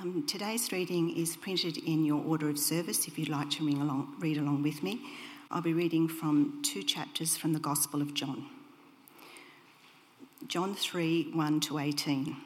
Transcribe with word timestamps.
Um, 0.00 0.22
today's 0.28 0.70
reading 0.70 1.16
is 1.16 1.36
printed 1.36 1.76
in 1.78 2.04
your 2.04 2.22
order 2.24 2.48
of 2.48 2.56
service 2.56 3.08
if 3.08 3.18
you'd 3.18 3.28
like 3.28 3.50
to 3.50 3.68
along, 3.68 4.14
read 4.20 4.36
along 4.36 4.62
with 4.62 4.80
me. 4.80 5.00
I'll 5.50 5.60
be 5.60 5.72
reading 5.72 6.06
from 6.06 6.60
two 6.62 6.84
chapters 6.84 7.36
from 7.36 7.52
the 7.52 7.58
Gospel 7.58 8.00
of 8.00 8.14
John. 8.14 8.46
John 10.46 10.76
3 10.76 11.32
1 11.32 11.60
to 11.60 11.78
18. 11.80 12.36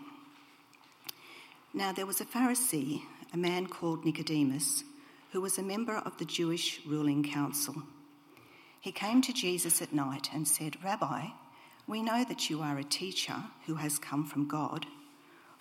Now 1.75 1.93
there 1.93 2.07
was 2.07 2.23
a 2.23 2.25
Pharisee, 2.25 3.03
a 3.35 3.37
man 3.37 3.67
called 3.67 4.07
Nicodemus, 4.07 4.85
who 5.33 5.43
was 5.43 5.59
a 5.59 5.63
member 5.63 5.97
of 5.97 6.17
the 6.17 6.25
Jewish 6.25 6.81
ruling 6.87 7.23
council. 7.23 7.75
He 8.81 8.93
came 8.93 9.21
to 9.21 9.33
Jesus 9.33 9.83
at 9.83 9.93
night 9.93 10.31
and 10.33 10.49
said, 10.49 10.83
Rabbi, 10.83 11.27
we 11.87 12.01
know 12.03 12.25
that 12.25 12.49
you 12.49 12.63
are 12.63 12.79
a 12.79 12.85
teacher 12.85 13.37
who 13.67 13.75
has 13.75 13.99
come 13.99 14.25
from 14.25 14.49
God 14.49 14.87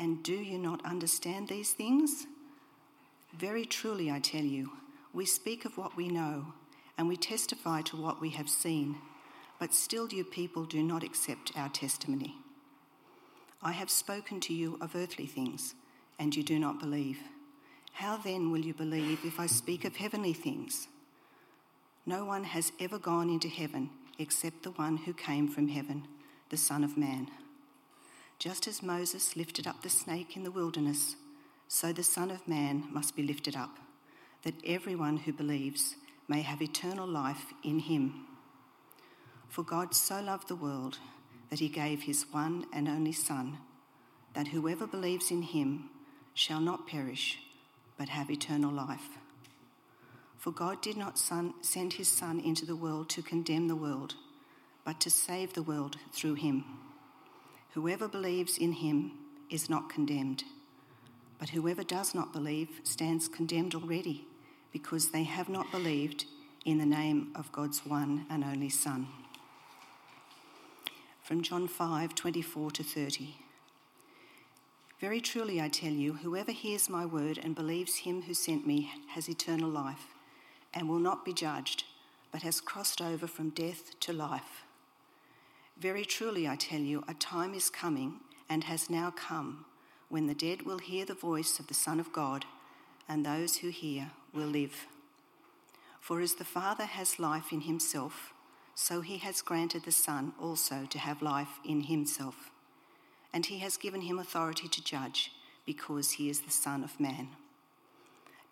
and 0.00 0.22
do 0.22 0.32
you 0.32 0.58
not 0.58 0.84
understand 0.84 1.46
these 1.46 1.72
things? 1.72 2.26
Very 3.36 3.66
truly, 3.66 4.10
I 4.10 4.18
tell 4.18 4.42
you, 4.42 4.72
we 5.12 5.26
speak 5.26 5.66
of 5.66 5.76
what 5.76 5.94
we 5.94 6.08
know, 6.08 6.54
and 6.96 7.06
we 7.06 7.18
testify 7.18 7.82
to 7.82 7.98
what 7.98 8.18
we 8.18 8.30
have 8.30 8.48
seen, 8.48 8.96
but 9.58 9.74
still 9.74 10.08
you 10.08 10.24
people 10.24 10.64
do 10.64 10.82
not 10.82 11.04
accept 11.04 11.52
our 11.54 11.68
testimony. 11.68 12.34
I 13.62 13.72
have 13.72 13.90
spoken 13.90 14.40
to 14.40 14.54
you 14.54 14.78
of 14.80 14.96
earthly 14.96 15.26
things, 15.26 15.74
and 16.18 16.34
you 16.34 16.42
do 16.42 16.58
not 16.58 16.80
believe. 16.80 17.18
How 17.92 18.16
then 18.16 18.50
will 18.50 18.64
you 18.64 18.72
believe 18.72 19.20
if 19.22 19.38
I 19.38 19.46
speak 19.46 19.84
of 19.84 19.96
heavenly 19.96 20.32
things? 20.32 20.88
No 22.06 22.24
one 22.24 22.44
has 22.44 22.72
ever 22.80 22.98
gone 22.98 23.28
into 23.28 23.48
heaven 23.48 23.90
except 24.18 24.62
the 24.62 24.70
one 24.70 24.96
who 24.96 25.12
came 25.12 25.46
from 25.46 25.68
heaven 25.68 26.08
the 26.48 26.56
Son 26.56 26.82
of 26.82 26.96
Man. 26.96 27.28
Just 28.40 28.66
as 28.66 28.82
Moses 28.82 29.36
lifted 29.36 29.66
up 29.66 29.82
the 29.82 29.90
snake 29.90 30.34
in 30.34 30.44
the 30.44 30.50
wilderness, 30.50 31.14
so 31.68 31.92
the 31.92 32.02
Son 32.02 32.30
of 32.30 32.48
Man 32.48 32.88
must 32.90 33.14
be 33.14 33.22
lifted 33.22 33.54
up, 33.54 33.78
that 34.42 34.54
everyone 34.64 35.18
who 35.18 35.32
believes 35.32 35.94
may 36.26 36.40
have 36.40 36.62
eternal 36.62 37.06
life 37.06 37.52
in 37.62 37.80
him. 37.80 38.26
For 39.48 39.62
God 39.62 39.94
so 39.94 40.20
loved 40.20 40.48
the 40.48 40.56
world 40.56 40.98
that 41.50 41.58
he 41.58 41.68
gave 41.68 42.02
his 42.02 42.24
one 42.32 42.64
and 42.72 42.88
only 42.88 43.12
Son, 43.12 43.58
that 44.34 44.48
whoever 44.48 44.86
believes 44.86 45.30
in 45.30 45.42
him 45.42 45.90
shall 46.34 46.60
not 46.60 46.88
perish, 46.88 47.38
but 47.98 48.08
have 48.08 48.30
eternal 48.30 48.72
life. 48.72 49.18
For 50.38 50.50
God 50.50 50.80
did 50.80 50.96
not 50.96 51.18
son, 51.18 51.52
send 51.60 51.92
his 51.92 52.08
Son 52.08 52.40
into 52.40 52.64
the 52.64 52.74
world 52.74 53.10
to 53.10 53.22
condemn 53.22 53.68
the 53.68 53.76
world 53.76 54.14
but 54.84 55.00
to 55.00 55.10
save 55.10 55.52
the 55.52 55.62
world 55.62 55.98
through 56.12 56.34
him. 56.34 56.64
Whoever 57.74 58.08
believes 58.08 58.58
in 58.58 58.72
him 58.72 59.12
is 59.48 59.70
not 59.70 59.88
condemned, 59.88 60.42
but 61.38 61.50
whoever 61.50 61.84
does 61.84 62.14
not 62.14 62.32
believe 62.32 62.80
stands 62.82 63.28
condemned 63.28 63.74
already, 63.76 64.26
because 64.72 65.10
they 65.10 65.22
have 65.22 65.48
not 65.48 65.70
believed 65.70 66.24
in 66.64 66.78
the 66.78 66.86
name 66.86 67.32
of 67.34 67.52
God's 67.52 67.86
one 67.86 68.26
and 68.28 68.42
only 68.42 68.70
Son. 68.70 69.06
From 71.22 71.42
John 71.42 71.68
5 71.68 72.14
24 72.14 72.70
to 72.72 72.82
30. 72.82 73.36
Very 75.00 75.20
truly 75.20 75.60
I 75.60 75.68
tell 75.68 75.92
you, 75.92 76.14
whoever 76.14 76.52
hears 76.52 76.90
my 76.90 77.06
word 77.06 77.38
and 77.38 77.54
believes 77.54 77.98
him 77.98 78.22
who 78.22 78.34
sent 78.34 78.66
me 78.66 78.90
has 79.10 79.28
eternal 79.28 79.70
life, 79.70 80.08
and 80.74 80.88
will 80.88 80.98
not 80.98 81.24
be 81.24 81.32
judged, 81.32 81.84
but 82.32 82.42
has 82.42 82.60
crossed 82.60 83.00
over 83.00 83.28
from 83.28 83.50
death 83.50 83.98
to 84.00 84.12
life. 84.12 84.64
Very 85.80 86.04
truly, 86.04 86.46
I 86.46 86.56
tell 86.56 86.80
you, 86.80 87.02
a 87.08 87.14
time 87.14 87.54
is 87.54 87.70
coming 87.70 88.20
and 88.50 88.64
has 88.64 88.90
now 88.90 89.10
come 89.10 89.64
when 90.10 90.26
the 90.26 90.34
dead 90.34 90.62
will 90.62 90.78
hear 90.78 91.06
the 91.06 91.14
voice 91.14 91.58
of 91.58 91.68
the 91.68 91.74
Son 91.74 91.98
of 91.98 92.12
God, 92.12 92.44
and 93.08 93.24
those 93.24 93.56
who 93.56 93.70
hear 93.70 94.10
will 94.34 94.46
live. 94.46 94.86
For 95.98 96.20
as 96.20 96.34
the 96.34 96.44
Father 96.44 96.84
has 96.84 97.18
life 97.18 97.50
in 97.50 97.62
himself, 97.62 98.34
so 98.74 99.00
he 99.00 99.18
has 99.18 99.40
granted 99.40 99.84
the 99.84 99.92
Son 99.92 100.34
also 100.38 100.86
to 100.90 100.98
have 100.98 101.22
life 101.22 101.60
in 101.64 101.84
himself. 101.84 102.50
And 103.32 103.46
he 103.46 103.60
has 103.60 103.78
given 103.78 104.02
him 104.02 104.18
authority 104.18 104.68
to 104.68 104.84
judge, 104.84 105.32
because 105.64 106.12
he 106.12 106.28
is 106.28 106.40
the 106.40 106.50
Son 106.50 106.84
of 106.84 107.00
Man. 107.00 107.28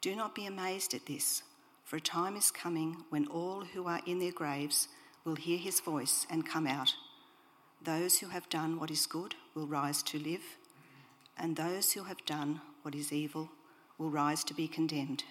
Do 0.00 0.16
not 0.16 0.34
be 0.34 0.47
amazed 0.47 0.95
at 0.95 1.05
this, 1.05 1.43
for 1.84 1.97
a 1.97 2.00
time 2.00 2.37
is 2.37 2.50
coming 2.50 3.05
when 3.10 3.27
all 3.27 3.65
who 3.75 3.87
are 3.87 4.00
in 4.06 4.19
their 4.19 4.33
graves 4.33 4.89
will 5.25 5.37
hear 5.37 5.59
his 5.59 5.81
voice 5.81 6.27
and 6.31 6.49
come 6.49 6.66
out 6.66 6.95
those 7.83 8.19
who 8.19 8.28
have 8.28 8.49
done 8.49 8.78
what 8.78 8.91
is 8.91 9.06
good 9.06 9.34
will 9.55 9.66
rise 9.66 10.03
to 10.05 10.19
live, 10.19 10.43
and 11.37 11.56
those 11.56 11.93
who 11.93 12.05
have 12.05 12.25
done 12.25 12.61
what 12.83 12.94
is 12.94 13.12
evil 13.12 13.50
will 13.97 14.11
rise 14.11 14.44
to 14.44 14.55
be 14.55 14.69
condemned. 14.69 15.25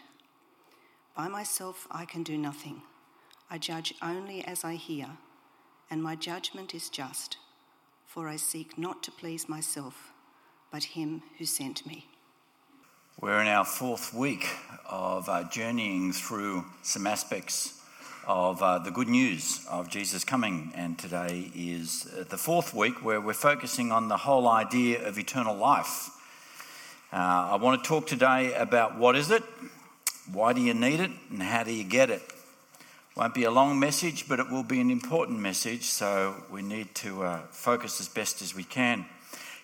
By 1.16 1.28
myself 1.28 1.88
I 1.92 2.06
can 2.06 2.24
do 2.24 2.38
nothing. 2.38 2.82
I 3.50 3.58
judge 3.58 3.94
only 4.02 4.44
as 4.44 4.64
I 4.64 4.76
hear, 4.76 5.08
and 5.90 6.04
my 6.04 6.16
judgment 6.16 6.76
is 6.76 6.90
just, 6.90 7.38
for 8.06 8.28
I 8.28 8.36
seek 8.36 8.78
not 8.78 9.04
to 9.04 9.12
please 9.12 9.50
myself, 9.50 10.12
but 10.72 10.84
him 10.84 11.24
who 11.38 11.46
sent 11.46 11.86
me. 11.86 12.08
We're 13.20 13.42
in 13.42 13.48
our 13.48 13.66
fourth 13.66 14.14
week 14.14 14.48
of 14.88 15.28
uh, 15.28 15.46
journeying 15.50 16.14
through 16.14 16.66
some 16.84 17.08
aspects 17.08 17.77
of 18.28 18.62
uh, 18.62 18.78
the 18.78 18.92
good 18.92 19.08
news 19.08 19.66
of 19.70 19.90
Jesus 19.90 20.26
coming. 20.26 20.74
And 20.76 21.00
today 21.00 21.50
is 21.56 22.06
uh, 22.14 22.26
the 22.28 22.38
fourth 22.38 22.74
week 22.74 23.04
where 23.04 23.22
we're 23.22 23.32
focusing 23.32 23.90
on 23.94 24.10
the 24.10 24.18
whole 24.18 24.50
idea 24.50 25.08
of 25.08 25.18
eternal 25.18 25.56
life. 25.56 26.10
Uh, 27.14 27.16
I 27.16 27.56
want 27.56 27.82
to 27.82 27.88
talk 27.88 28.06
today 28.06 28.54
about 28.54 28.98
what 28.98 29.16
is 29.16 29.32
it, 29.32 29.44
why 30.32 30.52
do 30.52 30.60
you 30.60 30.74
need 30.74 31.00
it, 31.00 31.12
and 31.32 31.42
how 31.42 31.64
do 31.64 31.74
you 31.74 31.86
get 31.86 32.10
it. 32.10 32.22
Won't 33.16 33.34
be 33.34 33.46
a 33.46 33.52
long 33.52 33.80
message, 33.80 34.28
but 34.28 34.42
it 34.42 34.52
will 34.52 34.64
be 34.64 34.82
an 34.82 34.92
important 34.92 35.40
message, 35.40 35.84
so 35.84 36.36
we 36.52 36.62
need 36.62 36.94
to 36.96 37.24
uh, 37.24 37.40
focus 37.50 38.02
as 38.02 38.10
best 38.10 38.42
as 38.42 38.54
we 38.54 38.66
can. 38.66 39.06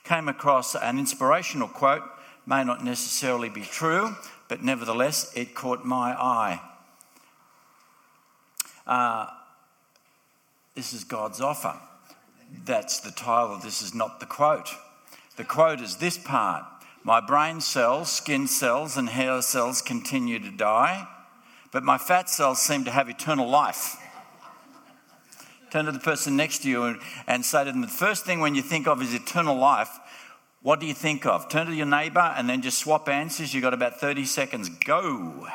Came 0.06 0.30
across 0.30 0.74
an 0.74 0.98
inspirational 1.00 1.68
quote, 1.68 2.04
may 2.46 2.64
not 2.64 2.82
necessarily 2.82 3.50
be 3.50 3.62
true, 3.62 4.16
but 4.48 4.64
nevertheless, 4.64 5.34
it 5.36 5.54
caught 5.54 5.84
my 5.84 6.14
eye. 6.14 6.62
Uh, 8.86 9.28
this 10.76 10.94
is 10.94 11.04
God's 11.04 11.42
offer. 11.42 11.76
That's 12.66 13.00
the 13.00 13.12
title. 13.12 13.58
This 13.58 13.82
is 13.82 13.94
not 13.94 14.20
the 14.20 14.26
quote. 14.26 14.70
The 15.38 15.44
quote 15.44 15.82
is 15.82 15.98
this 15.98 16.18
part 16.18 16.66
My 17.04 17.20
brain 17.20 17.62
cells, 17.62 18.12
skin 18.12 18.48
cells, 18.48 18.98
and 18.98 19.10
hair 19.10 19.42
cells 19.42 19.82
continue 19.82 20.40
to 20.40 20.52
die, 20.52 21.08
but 21.72 21.84
my 21.84 21.98
fat 21.98 22.30
cells 22.30 22.62
seem 22.62 22.86
to 22.86 22.92
have 22.92 23.10
eternal 23.10 23.50
life. 23.50 23.98
Turn 25.72 25.86
to 25.86 25.92
the 25.92 26.00
person 26.00 26.36
next 26.38 26.60
to 26.60 26.70
you 26.70 26.84
and, 26.84 27.00
and 27.26 27.44
say 27.44 27.64
to 27.64 27.72
them, 27.72 27.82
The 27.82 27.88
first 27.88 28.26
thing 28.26 28.40
when 28.40 28.54
you 28.54 28.62
think 28.62 28.88
of 28.88 29.02
is 29.02 29.14
eternal 29.14 29.58
life, 29.58 29.90
what 30.62 30.80
do 30.80 30.86
you 30.86 30.94
think 30.94 31.26
of? 31.26 31.50
Turn 31.50 31.68
to 31.68 31.74
your 31.74 31.88
neighbor 31.88 32.34
and 32.38 32.48
then 32.48 32.62
just 32.62 32.78
swap 32.78 33.10
answers. 33.10 33.54
You've 33.54 33.64
got 33.64 33.74
about 33.74 34.00
30 34.00 34.26
seconds. 34.26 34.70
Go. 34.70 35.48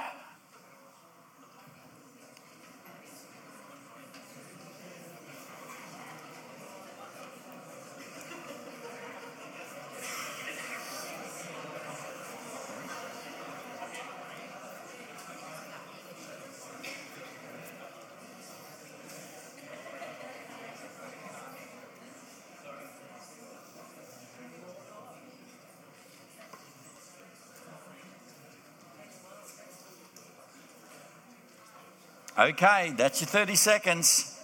Okay, 32.39 32.95
that's 32.97 33.21
your 33.21 33.27
30 33.27 33.57
seconds. 33.57 34.39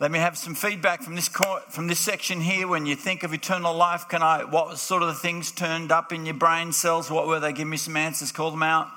Let 0.00 0.10
me 0.10 0.18
have 0.18 0.36
some 0.36 0.56
feedback 0.56 1.02
from 1.02 1.14
this 1.14 1.28
from 1.28 1.86
this 1.86 2.00
section 2.00 2.40
here. 2.40 2.66
When 2.66 2.84
you 2.84 2.96
think 2.96 3.22
of 3.22 3.32
eternal 3.32 3.72
life, 3.72 4.08
can 4.08 4.20
I? 4.20 4.42
What 4.42 4.76
sort 4.78 5.02
of 5.02 5.08
the 5.08 5.14
things 5.14 5.52
turned 5.52 5.92
up 5.92 6.12
in 6.12 6.26
your 6.26 6.34
brain 6.34 6.72
cells? 6.72 7.12
What 7.12 7.28
were 7.28 7.38
they? 7.38 7.52
Give 7.52 7.68
me 7.68 7.76
some 7.76 7.96
answers. 7.96 8.32
Call 8.32 8.50
them 8.50 8.64
out. 8.64 8.88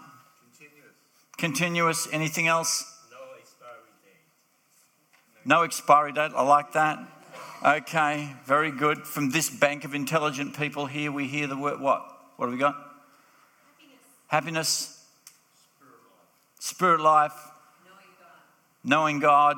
Continuous. 0.58 2.08
Continuous. 2.08 2.08
Anything 2.12 2.48
else? 2.48 3.00
No 3.12 3.18
expiry 3.40 3.72
date. 4.04 5.46
No 5.46 5.62
expiry 5.62 6.12
date. 6.14 6.32
I 6.36 6.42
like 6.42 6.74
that. 6.74 6.98
Okay, 7.64 8.34
very 8.46 8.72
good. 8.72 9.06
From 9.06 9.30
this 9.30 9.52
bank 9.52 9.86
of 9.86 9.94
intelligent 9.94 10.58
people 10.58 10.88
here, 10.88 11.12
we 11.12 11.28
hear 11.28 11.46
the 11.46 11.58
word 11.58 11.80
what? 11.80 12.04
What 12.38 12.48
have 12.48 12.54
we 12.54 12.60
got? 12.60 12.76
Happiness. 14.30 14.58
Happiness. 14.66 14.97
Spirit 16.68 17.00
life. 17.00 17.32
Knowing 17.86 18.00
God. 18.20 18.40
Knowing 18.84 19.20
God. 19.20 19.56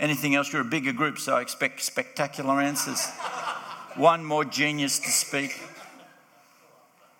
Anything 0.00 0.34
else? 0.34 0.52
You're 0.52 0.62
a 0.62 0.64
bigger 0.64 0.92
group, 0.92 1.18
so 1.18 1.36
I 1.36 1.42
expect 1.42 1.80
spectacular 1.80 2.60
answers. 2.60 3.08
One 3.94 4.24
more 4.24 4.44
genius 4.44 4.98
to 4.98 5.10
speak. 5.10 5.56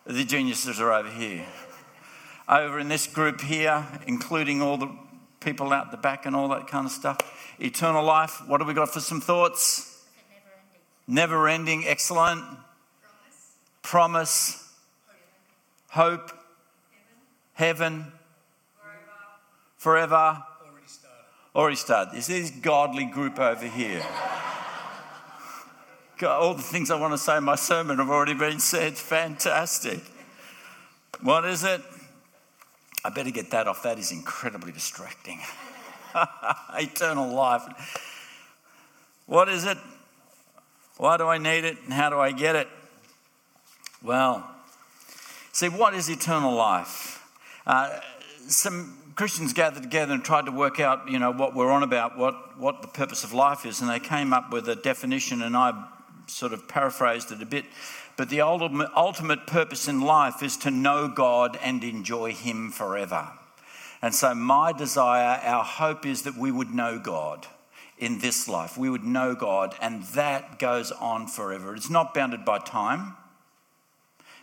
The 0.05 0.25
geniuses 0.25 0.81
are 0.81 0.93
over 0.93 1.11
here. 1.11 1.47
Over 2.49 2.81
in 2.81 2.89
this 2.89 3.07
group 3.07 3.41
here, 3.41 3.87
including 4.09 4.61
all 4.61 4.79
the 4.79 4.91
people 5.39 5.73
out 5.73 5.93
the 5.93 5.97
back 5.97 6.27
and 6.27 6.35
all 6.35 6.49
that 6.49 6.67
kind 6.67 6.85
of 6.85 6.91
stuff. 6.91 7.19
Eternal 7.61 8.03
life. 8.03 8.43
What 8.49 8.61
have 8.61 8.67
we 8.67 8.75
got 8.75 8.93
for 8.93 8.99
some 8.99 9.21
thoughts? 9.21 10.05
Never 11.07 11.47
ending. 11.47 11.85
Excellent. 11.87 12.43
Promise. 13.83 14.59
Promise. 14.65 14.73
Hope. 15.91 16.33
Heaven. 17.53 17.93
Heaven. 18.01 18.14
Forever. 19.85 20.43
Forever 20.59 20.81
Already 21.55 21.77
started. 21.77 22.17
Is 22.17 22.29
this 22.29 22.51
godly 22.51 23.05
group 23.05 23.39
over 23.39 23.67
here? 23.67 24.01
God, 26.17 26.41
all 26.41 26.55
the 26.55 26.63
things 26.63 26.91
I 26.91 26.99
want 26.99 27.13
to 27.13 27.19
say 27.19 27.37
in 27.37 27.45
my 27.45 27.55
sermon 27.55 27.99
have 27.99 28.09
already 28.09 28.33
been 28.33 28.61
said. 28.61 28.97
Fantastic. 28.97 30.01
What 31.21 31.45
is 31.45 31.65
it? 31.65 31.83
I 33.05 33.11
better 33.11 33.31
get 33.31 33.51
that 33.51 33.69
off. 33.69 33.83
That 33.83 33.99
is 33.99 34.11
incredibly 34.11 34.73
distracting. 34.73 35.41
Eternal 36.79 37.35
life. 37.35 37.63
What 39.27 39.51
is 39.51 39.67
it? 39.67 39.77
Why 40.97 41.19
do 41.19 41.27
I 41.27 41.37
need 41.37 41.65
it? 41.65 41.77
And 41.85 41.93
how 41.93 42.09
do 42.09 42.19
I 42.19 42.33
get 42.33 42.57
it? 42.57 42.69
Well, 44.03 44.51
see, 45.53 45.69
what 45.69 45.93
is 45.93 46.09
eternal 46.09 46.55
life? 46.55 47.23
Uh, 47.67 48.01
some 48.49 49.04
Christians 49.17 49.53
gathered 49.53 49.85
together 49.85 50.13
and 50.13 50.25
tried 50.25 50.47
to 50.47 50.51
work 50.51 50.81
out, 50.81 51.09
you 51.09 51.21
know, 51.21 51.31
what 51.31 51.55
we're 51.55 51.71
on 51.71 51.85
about, 51.85 52.19
what, 52.19 52.59
what 52.59 52.83
the 52.83 52.89
purpose 52.89 53.23
of 53.23 53.33
life 53.33 53.65
is, 53.65 53.81
and 53.81 53.89
they 53.89 54.01
came 54.01 54.33
up 54.33 54.53
with 54.53 54.69
a 54.69 54.75
definition, 54.75 55.43
and 55.43 55.57
I 55.57 55.87
sort 56.27 56.53
of 56.53 56.67
paraphrased 56.67 57.31
it 57.31 57.41
a 57.41 57.47
bit. 57.47 57.65
But 58.17 58.29
the 58.29 58.41
ultimate, 58.41 58.91
ultimate 58.97 59.47
purpose 59.47 59.87
in 59.87 60.01
life 60.01 60.43
is 60.43 60.57
to 60.59 60.71
know 60.71 61.07
God 61.07 61.57
and 61.63 61.85
enjoy 61.85 62.33
Him 62.33 62.73
forever. 62.73 63.31
And 64.03 64.13
so, 64.13 64.35
my 64.35 64.73
desire, 64.73 65.39
our 65.45 65.65
hope 65.65 66.05
is 66.05 66.23
that 66.23 66.37
we 66.37 66.51
would 66.51 66.71
know 66.71 66.99
God 66.99 67.47
in 67.99 68.19
this 68.19 68.49
life. 68.49 68.77
We 68.77 68.91
would 68.91 69.05
know 69.05 69.37
God, 69.37 69.77
and 69.81 70.03
that 70.15 70.59
goes 70.59 70.91
on 70.91 71.29
forever. 71.29 71.77
It's 71.77 71.91
not 71.91 72.15
bounded 72.15 72.45
by 72.45 72.59
time, 72.59 73.15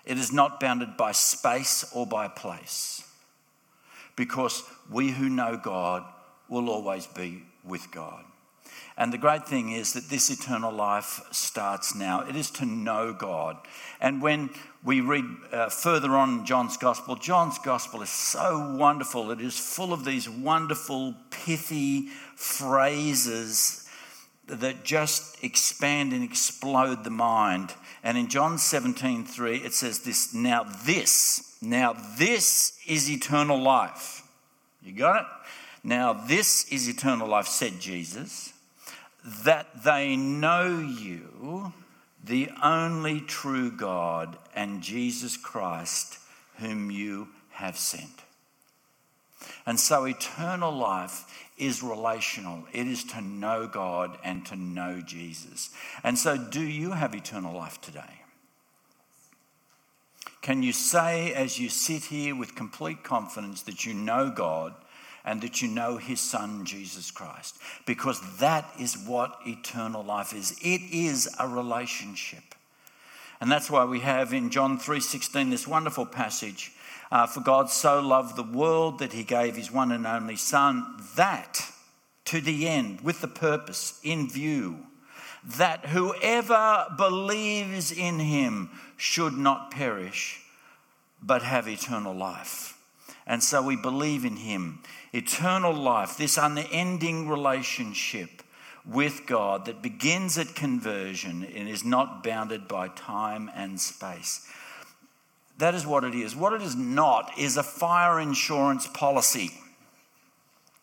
it 0.05 0.17
is 0.17 0.31
not 0.31 0.61
bounded 0.61 0.95
by 0.95 1.11
space 1.11 1.91
or 1.93 2.07
by 2.07 2.29
place 2.29 3.03
because 4.21 4.63
we 4.91 5.09
who 5.09 5.27
know 5.27 5.57
God 5.57 6.03
will 6.47 6.69
always 6.69 7.07
be 7.07 7.41
with 7.63 7.89
God. 7.89 8.23
And 8.95 9.11
the 9.11 9.17
great 9.17 9.47
thing 9.47 9.71
is 9.71 9.93
that 9.93 10.09
this 10.09 10.29
eternal 10.29 10.71
life 10.71 11.21
starts 11.31 11.95
now. 11.95 12.21
It 12.29 12.35
is 12.35 12.51
to 12.51 12.65
know 12.67 13.13
God. 13.13 13.57
And 13.99 14.21
when 14.21 14.51
we 14.83 15.01
read 15.01 15.25
uh, 15.51 15.69
further 15.69 16.15
on 16.15 16.45
John's 16.45 16.77
Gospel, 16.77 17.15
John's 17.15 17.57
Gospel 17.57 18.03
is 18.03 18.11
so 18.11 18.75
wonderful. 18.77 19.31
It 19.31 19.41
is 19.41 19.57
full 19.57 19.91
of 19.91 20.05
these 20.05 20.29
wonderful, 20.29 21.15
pithy 21.31 22.09
phrases 22.35 23.80
that 24.51 24.83
just 24.83 25.43
expand 25.43 26.11
and 26.13 26.23
explode 26.23 27.03
the 27.03 27.09
mind. 27.09 27.73
And 28.03 28.17
in 28.17 28.27
John 28.27 28.57
17, 28.57 29.25
3, 29.25 29.57
it 29.57 29.73
says 29.73 29.99
this 29.99 30.33
Now, 30.33 30.63
this, 30.85 31.57
now, 31.61 31.95
this 32.17 32.77
is 32.85 33.09
eternal 33.09 33.61
life. 33.61 34.23
You 34.83 34.93
got 34.93 35.21
it? 35.21 35.27
Now, 35.83 36.13
this 36.13 36.71
is 36.71 36.87
eternal 36.87 37.27
life, 37.27 37.47
said 37.47 37.79
Jesus, 37.79 38.53
that 39.43 39.83
they 39.83 40.15
know 40.15 40.79
you, 40.79 41.73
the 42.23 42.49
only 42.61 43.21
true 43.21 43.71
God, 43.71 44.37
and 44.55 44.81
Jesus 44.81 45.37
Christ, 45.37 46.19
whom 46.57 46.91
you 46.91 47.29
have 47.51 47.77
sent. 47.77 48.21
And 49.65 49.79
so, 49.79 50.05
eternal 50.05 50.71
life 50.71 51.25
is 51.57 51.83
relational. 51.83 52.63
It 52.73 52.87
is 52.87 53.03
to 53.05 53.21
know 53.21 53.67
God 53.67 54.17
and 54.23 54.45
to 54.47 54.55
know 54.55 55.01
Jesus. 55.01 55.69
And 56.03 56.17
so, 56.17 56.37
do 56.37 56.61
you 56.61 56.91
have 56.91 57.13
eternal 57.13 57.55
life 57.55 57.79
today? 57.81 58.21
Can 60.41 60.63
you 60.63 60.73
say, 60.73 61.33
as 61.33 61.59
you 61.59 61.69
sit 61.69 62.05
here 62.05 62.35
with 62.35 62.55
complete 62.55 63.03
confidence, 63.03 63.61
that 63.63 63.85
you 63.85 63.93
know 63.93 64.31
God 64.31 64.73
and 65.23 65.39
that 65.41 65.61
you 65.61 65.67
know 65.67 65.97
His 65.97 66.19
Son, 66.19 66.65
Jesus 66.65 67.11
Christ? 67.11 67.57
Because 67.85 68.19
that 68.39 68.67
is 68.79 68.97
what 68.97 69.37
eternal 69.45 70.03
life 70.03 70.33
is. 70.33 70.57
It 70.63 70.81
is 70.91 71.29
a 71.39 71.47
relationship. 71.47 72.55
And 73.39 73.51
that's 73.51 73.69
why 73.69 73.85
we 73.85 73.99
have 74.01 74.33
in 74.33 74.49
John 74.49 74.77
3:16 74.79 75.49
this 75.49 75.67
wonderful 75.67 76.05
passage, 76.05 76.71
uh, 77.11 77.27
for 77.27 77.41
God 77.41 77.69
so 77.69 77.99
loved 77.99 78.35
the 78.35 78.43
world 78.43 78.99
that 78.99 79.13
he 79.13 79.23
gave 79.23 79.55
his 79.55 79.71
one 79.71 79.91
and 79.91 80.07
only 80.07 80.35
son 80.35 80.85
that 81.15 81.71
to 82.25 82.39
the 82.39 82.67
end 82.67 83.01
with 83.01 83.21
the 83.21 83.27
purpose 83.27 83.99
in 84.03 84.29
view 84.29 84.85
that 85.43 85.87
whoever 85.87 86.85
believes 86.97 87.91
in 87.91 88.19
him 88.19 88.69
should 88.95 89.33
not 89.33 89.71
perish, 89.71 90.41
but 91.21 91.41
have 91.41 91.67
eternal 91.67 92.13
life. 92.13 92.77
And 93.25 93.43
so 93.43 93.61
we 93.61 93.75
believe 93.75 94.25
in 94.25 94.35
him. 94.35 94.79
Eternal 95.13 95.73
life, 95.73 96.17
this 96.17 96.37
unending 96.37 97.27
relationship 97.27 98.43
with 98.85 99.25
God 99.27 99.65
that 99.65 99.81
begins 99.81 100.37
at 100.37 100.55
conversion 100.55 101.43
and 101.55 101.67
is 101.67 101.83
not 101.83 102.23
bounded 102.23 102.67
by 102.67 102.87
time 102.89 103.49
and 103.55 103.79
space. 103.79 104.47
That 105.61 105.75
is 105.75 105.85
what 105.85 106.03
it 106.03 106.15
is. 106.15 106.35
What 106.35 106.53
it 106.53 106.63
is 106.63 106.75
not 106.75 107.37
is 107.37 107.55
a 107.55 107.61
fire 107.61 108.19
insurance 108.19 108.87
policy, 108.87 109.51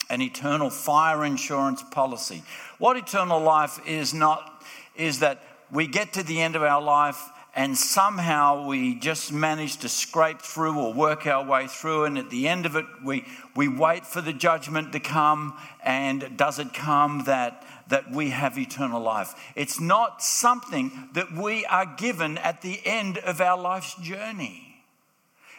an 0.09 0.23
eternal 0.23 0.71
fire 0.71 1.25
insurance 1.25 1.83
policy. 1.91 2.45
What 2.79 2.97
eternal 2.97 3.41
life 3.41 3.81
is 3.89 4.15
not 4.15 4.63
is 4.95 5.19
that 5.19 5.43
we 5.73 5.89
get 5.89 6.13
to 6.13 6.23
the 6.23 6.41
end 6.41 6.55
of 6.55 6.63
our 6.63 6.81
life 6.81 7.21
and 7.57 7.77
somehow 7.77 8.69
we 8.69 8.95
just 8.95 9.33
manage 9.33 9.79
to 9.79 9.89
scrape 9.89 10.41
through 10.41 10.79
or 10.79 10.95
work 10.95 11.27
our 11.27 11.45
way 11.45 11.67
through 11.67 12.05
and 12.05 12.17
at 12.17 12.31
the 12.31 12.47
end 12.47 12.65
of 12.65 12.77
it 12.77 12.87
we, 13.05 13.25
we 13.57 13.67
wait 13.67 14.07
for 14.07 14.21
the 14.21 14.33
judgment 14.33 14.93
to 14.93 15.01
come 15.01 15.59
and 15.83 16.37
does 16.37 16.61
it 16.61 16.73
come 16.73 17.25
that 17.25 17.65
that 17.89 18.13
we 18.13 18.31
have 18.31 18.57
eternal 18.57 19.01
life 19.01 19.35
it's 19.57 19.81
not 19.81 20.23
something 20.23 21.09
that 21.15 21.33
we 21.33 21.65
are 21.65 21.97
given 21.97 22.39
at 22.39 22.63
the 22.63 22.81
end 22.85 23.19
of 23.19 23.41
our 23.41 23.59
life's 23.59 23.97
journey 23.97 24.68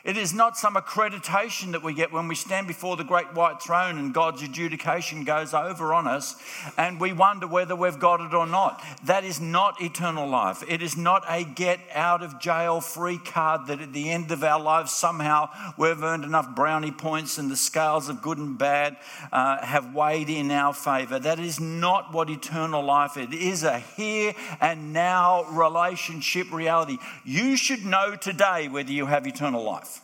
it 0.10 0.18
is 0.18 0.34
not 0.34 0.58
some 0.58 0.74
accreditation 0.74 1.74
that 1.74 1.84
we 1.84 1.94
get 1.94 2.12
when 2.12 2.28
we 2.28 2.34
stand 2.34 2.66
before 2.66 2.98
the 2.98 3.04
great 3.04 3.32
white 3.36 3.62
throne 3.62 4.00
and 4.00 4.12
God's 4.12 4.42
adjudication 4.42 5.24
goes 5.24 5.54
over 5.54 5.94
on 5.94 6.08
us 6.08 6.36
and 6.78 7.00
we 7.00 7.14
wonder 7.14 7.46
whether 7.46 7.76
we've 7.76 8.00
got 8.00 8.20
it 8.20 8.34
or 8.34 8.48
not. 8.48 8.84
That 9.04 9.24
is 9.24 9.40
not 9.40 9.80
eternal 9.80 10.28
life. 10.28 10.64
It 10.68 10.82
is 10.82 10.98
not 10.98 11.26
a 11.30 11.44
get 11.44 11.80
out 11.94 12.24
of 12.24 12.40
jail 12.40 12.82
free 12.82 13.20
card 13.20 13.68
that 13.68 13.82
at 13.82 13.94
the 13.94 14.10
end 14.10 14.32
of 14.32 14.44
our 14.44 14.60
lives 14.60 14.92
somehow 14.92 15.52
we've 15.78 16.02
earned 16.02 16.24
enough 16.24 16.56
brownie 16.56 16.92
points 16.92 17.38
and 17.38 17.52
the 17.52 17.56
scales 17.56 18.10
of 18.10 18.24
good 18.24 18.40
and 18.40 18.58
bad 18.58 18.98
uh, 19.32 19.64
have 19.64 19.94
weighed 19.94 20.32
in 20.32 20.50
our 20.50 20.74
favor. 20.74 21.20
That 21.20 21.38
is 21.38 21.60
not 21.60 22.12
what 22.16 22.32
eternal 22.32 22.84
life 22.84 23.16
is. 23.16 23.28
It 23.28 23.34
is 23.36 23.62
a 23.62 23.78
here 23.78 24.34
and 24.60 24.92
now 24.92 25.44
relationship 25.52 26.52
reality. 26.52 26.98
You 27.24 27.56
should 27.56 27.86
know 27.86 28.16
today 28.16 28.70
whether 28.70 28.92
you 28.92 29.06
have 29.06 29.28
eternal 29.28 29.64
life. 29.64 29.99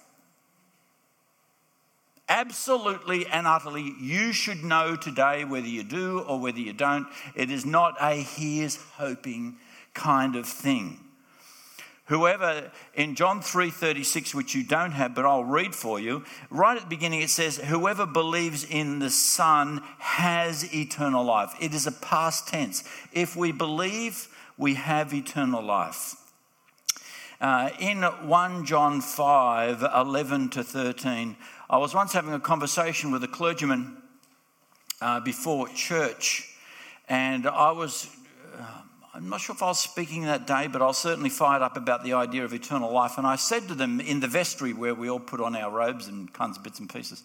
Absolutely 2.27 3.27
and 3.27 3.45
utterly, 3.45 3.93
you 3.99 4.33
should 4.33 4.63
know 4.63 4.95
today 4.95 5.45
whether 5.45 5.67
you 5.67 5.83
do 5.83 6.21
or 6.21 6.39
whether 6.39 6.59
you 6.59 6.73
don't. 6.73 7.07
It 7.35 7.51
is 7.51 7.65
not 7.65 7.95
a 8.01 8.15
here's 8.15 8.77
hoping 8.97 9.57
kind 9.93 10.35
of 10.35 10.47
thing. 10.47 10.99
Whoever 12.07 12.71
in 12.93 13.15
John 13.15 13.41
3:36 13.41 14.35
which 14.35 14.53
you 14.53 14.63
don't 14.63 14.91
have 14.91 15.15
but 15.15 15.25
I'll 15.25 15.43
read 15.43 15.73
for 15.73 15.99
you 15.99 16.23
right 16.51 16.77
at 16.77 16.83
the 16.83 16.89
beginning 16.89 17.21
it 17.21 17.31
says 17.31 17.57
whoever 17.57 18.05
believes 18.05 18.63
in 18.63 18.99
the 18.99 19.09
son 19.09 19.81
has 19.97 20.71
eternal 20.73 21.23
life 21.23 21.55
it 21.59 21.73
is 21.73 21.87
a 21.87 21.91
past 21.91 22.47
tense 22.47 22.83
if 23.11 23.35
we 23.35 23.51
believe 23.51 24.27
we 24.55 24.75
have 24.75 25.15
eternal 25.15 25.63
life 25.63 26.15
uh, 27.41 27.71
in 27.79 28.03
1 28.03 28.65
John 28.65 29.01
5 29.01 29.81
11 29.81 30.49
to 30.49 30.63
13 30.63 31.35
I 31.69 31.77
was 31.77 31.93
once 31.93 32.13
having 32.13 32.33
a 32.33 32.39
conversation 32.39 33.11
with 33.11 33.23
a 33.23 33.27
clergyman 33.27 33.97
uh, 35.01 35.19
before 35.19 35.67
church 35.69 36.55
and 37.07 37.47
I 37.47 37.71
was 37.71 38.09
I'm 39.15 39.29
not 39.29 39.39
sure 39.39 39.55
if 39.55 39.63
I 39.63 39.67
was 39.67 39.79
speaking 39.79 40.23
that 40.23 40.45
day, 40.45 40.67
but 40.67 40.81
I 40.81 40.87
was 40.87 40.97
certainly 40.97 41.29
fired 41.29 41.61
up 41.61 41.77
about 41.77 42.03
the 42.03 42.11
idea 42.11 42.43
of 42.43 42.53
eternal 42.53 42.91
life. 42.91 43.17
And 43.17 43.25
I 43.25 43.37
said 43.37 43.69
to 43.69 43.73
them 43.73 44.01
in 44.01 44.19
the 44.19 44.27
vestry 44.27 44.73
where 44.73 44.93
we 44.93 45.09
all 45.09 45.21
put 45.21 45.39
on 45.39 45.55
our 45.55 45.71
robes 45.71 46.09
and 46.09 46.31
kinds 46.33 46.57
of 46.57 46.63
bits 46.63 46.81
and 46.81 46.93
pieces, 46.93 47.23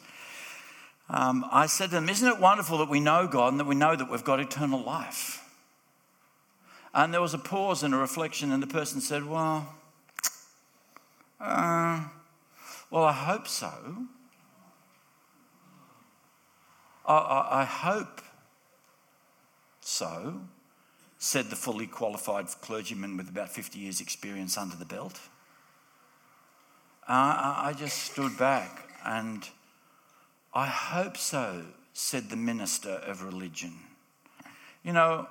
um, 1.09 1.45
I 1.51 1.67
said 1.67 1.87
to 1.87 1.97
them, 1.97 2.09
Isn't 2.09 2.29
it 2.29 2.39
wonderful 2.39 2.79
that 2.79 2.89
we 2.89 3.01
know 3.01 3.27
God 3.27 3.49
and 3.53 3.59
that 3.59 3.67
we 3.67 3.75
know 3.75 3.97
that 3.97 4.09
we've 4.09 4.23
got 4.23 4.39
eternal 4.39 4.81
life? 4.81 5.45
And 6.95 7.13
there 7.13 7.21
was 7.21 7.35
a 7.35 7.39
pause 7.39 7.83
and 7.83 7.93
a 7.93 7.97
reflection, 7.97 8.53
and 8.53 8.63
the 8.63 8.69
person 8.69 9.01
said, 9.01 9.25
Well, 9.25 9.75
uh, 11.41 12.05
well, 12.89 13.03
I 13.03 13.13
hope 13.13 13.49
so. 13.49 13.73
I, 17.11 17.17
I, 17.19 17.61
I 17.63 17.65
hope 17.65 18.23
so 19.81 20.41
said 21.19 21.51
the 21.51 21.57
fully 21.57 21.87
qualified 21.87 22.47
clergyman 22.63 23.17
with 23.17 23.29
about 23.29 23.51
50 23.51 23.79
years' 23.79 24.01
experience 24.01 24.57
under 24.57 24.77
the 24.77 24.85
belt. 24.85 25.19
Uh, 27.09 27.57
I 27.59 27.75
just 27.77 27.99
stood 27.99 28.39
back 28.39 28.89
and 29.05 29.47
I 30.55 30.67
hope 30.67 31.17
so, 31.17 31.65
said 31.93 32.31
the 32.31 32.37
minister 32.37 32.91
of 32.91 33.23
religion. 33.23 33.73
You 34.85 34.93
know, 34.93 35.29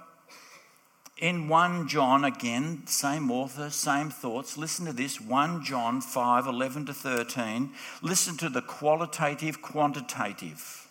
in 1.18 1.48
1 1.48 1.88
John, 1.88 2.24
again, 2.26 2.86
same 2.88 3.32
author, 3.32 3.70
same 3.70 4.10
thoughts. 4.10 4.58
Listen 4.58 4.86
to 4.86 4.94
this 4.94 5.20
1 5.20 5.64
John 5.64 6.02
5 6.02 6.46
11 6.46 6.86
to 6.88 6.94
13. 6.94 7.72
Listen 8.02 8.38
to 8.38 8.50
the 8.50 8.62
qualitative, 8.62 9.62
quantitative 9.62 10.89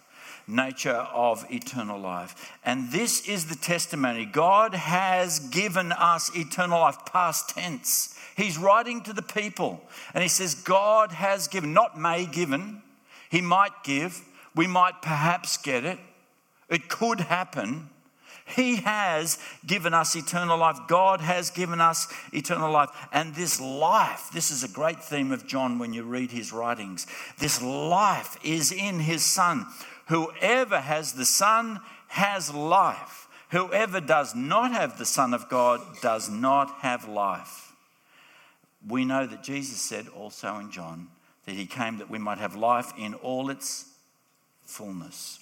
nature 0.48 0.90
of 0.90 1.46
eternal 1.50 2.00
life. 2.00 2.52
And 2.64 2.90
this 2.90 3.28
is 3.28 3.46
the 3.46 3.54
testimony 3.54 4.24
God 4.24 4.74
has 4.74 5.38
given 5.38 5.92
us 5.92 6.30
eternal 6.34 6.80
life, 6.80 7.04
past 7.06 7.50
tense. 7.50 8.18
He's 8.36 8.58
writing 8.58 9.02
to 9.02 9.12
the 9.12 9.22
people 9.22 9.80
and 10.14 10.22
he 10.22 10.28
says, 10.28 10.54
God 10.54 11.12
has 11.12 11.48
given, 11.48 11.72
not 11.72 11.98
may 11.98 12.24
given. 12.26 12.82
He 13.30 13.40
might 13.40 13.84
give. 13.84 14.24
We 14.54 14.66
might 14.66 15.02
perhaps 15.02 15.56
get 15.56 15.84
it. 15.84 15.98
It 16.68 16.88
could 16.88 17.20
happen. 17.20 17.90
He 18.46 18.76
has 18.76 19.38
given 19.66 19.92
us 19.92 20.16
eternal 20.16 20.58
life. 20.58 20.78
God 20.88 21.20
has 21.20 21.50
given 21.50 21.80
us 21.80 22.08
eternal 22.32 22.72
life. 22.72 22.88
And 23.12 23.34
this 23.34 23.60
life, 23.60 24.30
this 24.32 24.50
is 24.50 24.64
a 24.64 24.68
great 24.68 25.02
theme 25.02 25.32
of 25.32 25.46
John 25.46 25.78
when 25.78 25.92
you 25.92 26.02
read 26.02 26.30
his 26.30 26.52
writings. 26.52 27.06
This 27.38 27.62
life 27.62 28.38
is 28.42 28.72
in 28.72 29.00
his 29.00 29.22
Son. 29.22 29.66
Whoever 30.08 30.80
has 30.80 31.12
the 31.12 31.24
Son 31.24 31.80
has 32.08 32.52
life. 32.52 33.28
Whoever 33.50 34.00
does 34.00 34.34
not 34.34 34.72
have 34.72 34.98
the 34.98 35.06
Son 35.06 35.32
of 35.32 35.48
God 35.48 35.80
does 36.02 36.28
not 36.28 36.70
have 36.80 37.08
life. 37.08 37.72
We 38.86 39.04
know 39.04 39.26
that 39.26 39.42
Jesus 39.42 39.80
said 39.80 40.06
also 40.08 40.56
in 40.58 40.70
John 40.70 41.08
that 41.46 41.54
he 41.54 41.66
came 41.66 41.98
that 41.98 42.10
we 42.10 42.18
might 42.18 42.38
have 42.38 42.54
life 42.54 42.92
in 42.98 43.14
all 43.14 43.50
its 43.50 43.86
fullness. 44.64 45.38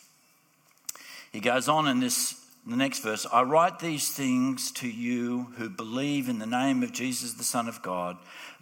He 1.32 1.40
goes 1.40 1.68
on 1.68 1.88
in 1.88 2.00
this 2.00 2.40
the 2.66 2.76
next 2.76 2.98
verse, 2.98 3.26
I 3.32 3.42
write 3.42 3.78
these 3.78 4.10
things 4.10 4.72
to 4.72 4.88
you 4.88 5.52
who 5.56 5.68
believe 5.68 6.28
in 6.28 6.40
the 6.40 6.46
name 6.46 6.82
of 6.82 6.92
Jesus, 6.92 7.34
the 7.34 7.44
Son 7.44 7.68
of 7.68 7.80
God, 7.80 8.16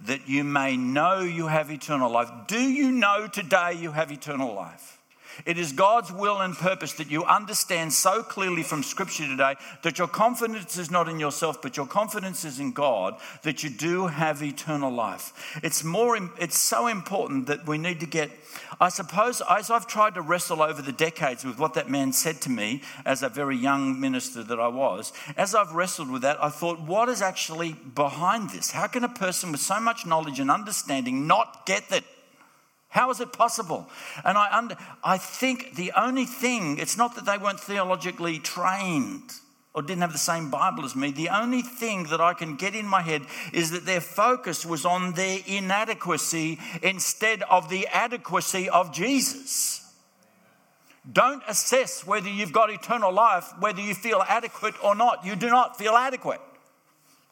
that 0.04 0.28
you 0.28 0.44
may 0.44 0.76
know 0.76 1.20
you 1.20 1.46
have 1.46 1.70
eternal 1.70 2.10
life. 2.10 2.28
Do 2.46 2.60
you 2.60 2.90
know 2.90 3.26
today 3.26 3.72
you 3.72 3.92
have 3.92 4.12
eternal 4.12 4.52
life? 4.52 4.98
It 5.46 5.58
is 5.58 5.72
God's 5.72 6.12
will 6.12 6.40
and 6.40 6.54
purpose 6.54 6.92
that 6.94 7.10
you 7.10 7.24
understand 7.24 7.92
so 7.92 8.22
clearly 8.22 8.62
from 8.62 8.82
Scripture 8.82 9.26
today 9.26 9.54
that 9.82 9.98
your 9.98 10.08
confidence 10.08 10.78
is 10.78 10.90
not 10.90 11.08
in 11.08 11.18
yourself, 11.18 11.60
but 11.60 11.76
your 11.76 11.86
confidence 11.86 12.44
is 12.44 12.60
in 12.60 12.72
God, 12.72 13.16
that 13.42 13.62
you 13.62 13.70
do 13.70 14.06
have 14.06 14.42
eternal 14.42 14.90
life. 14.90 15.58
It's, 15.62 15.84
more, 15.84 16.16
it's 16.38 16.58
so 16.58 16.86
important 16.86 17.46
that 17.46 17.66
we 17.66 17.78
need 17.78 18.00
to 18.00 18.06
get, 18.06 18.30
I 18.80 18.88
suppose, 18.88 19.42
as 19.48 19.70
I've 19.70 19.86
tried 19.86 20.14
to 20.14 20.22
wrestle 20.22 20.62
over 20.62 20.82
the 20.82 20.92
decades 20.92 21.44
with 21.44 21.58
what 21.58 21.74
that 21.74 21.90
man 21.90 22.12
said 22.12 22.40
to 22.42 22.50
me 22.50 22.82
as 23.04 23.22
a 23.22 23.28
very 23.28 23.56
young 23.56 24.00
minister 24.00 24.42
that 24.42 24.60
I 24.60 24.68
was, 24.68 25.12
as 25.36 25.54
I've 25.54 25.72
wrestled 25.72 26.10
with 26.10 26.22
that, 26.22 26.42
I 26.42 26.48
thought, 26.48 26.80
what 26.80 27.08
is 27.08 27.22
actually 27.22 27.72
behind 27.72 28.50
this? 28.50 28.70
How 28.70 28.86
can 28.86 29.04
a 29.04 29.08
person 29.08 29.52
with 29.52 29.60
so 29.60 29.80
much 29.80 30.06
knowledge 30.06 30.40
and 30.40 30.50
understanding 30.50 31.26
not 31.26 31.66
get 31.66 31.88
that? 31.90 32.04
How 32.94 33.10
is 33.10 33.18
it 33.18 33.32
possible? 33.32 33.88
And 34.24 34.38
I, 34.38 34.56
under, 34.56 34.76
I 35.02 35.18
think 35.18 35.74
the 35.74 35.90
only 35.96 36.26
thing, 36.26 36.78
it's 36.78 36.96
not 36.96 37.16
that 37.16 37.26
they 37.26 37.36
weren't 37.36 37.58
theologically 37.58 38.38
trained 38.38 39.32
or 39.74 39.82
didn't 39.82 40.02
have 40.02 40.12
the 40.12 40.18
same 40.18 40.48
Bible 40.48 40.84
as 40.84 40.94
me. 40.94 41.10
The 41.10 41.30
only 41.30 41.60
thing 41.60 42.04
that 42.04 42.20
I 42.20 42.34
can 42.34 42.54
get 42.54 42.76
in 42.76 42.86
my 42.86 43.02
head 43.02 43.22
is 43.52 43.72
that 43.72 43.84
their 43.84 44.00
focus 44.00 44.64
was 44.64 44.84
on 44.84 45.14
their 45.14 45.40
inadequacy 45.44 46.60
instead 46.84 47.42
of 47.50 47.68
the 47.68 47.88
adequacy 47.88 48.68
of 48.68 48.94
Jesus. 48.94 49.92
Don't 51.12 51.42
assess 51.48 52.06
whether 52.06 52.28
you've 52.28 52.52
got 52.52 52.70
eternal 52.70 53.12
life, 53.12 53.50
whether 53.58 53.80
you 53.80 53.94
feel 53.94 54.22
adequate 54.28 54.76
or 54.84 54.94
not. 54.94 55.26
You 55.26 55.34
do 55.34 55.48
not 55.48 55.76
feel 55.76 55.94
adequate. 55.94 56.40